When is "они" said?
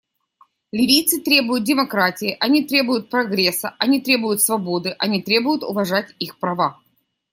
2.39-2.63, 3.77-4.01, 4.97-5.21